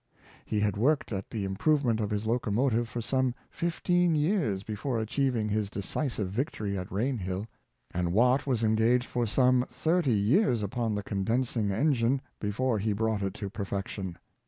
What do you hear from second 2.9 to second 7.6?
some fifteen years be fore achieving his decisive victory at Rainhill;